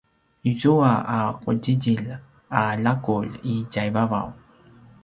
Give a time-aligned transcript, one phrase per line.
[0.51, 2.09] izua a qudjidjilj
[2.61, 4.27] a laqulj i tjaivavaw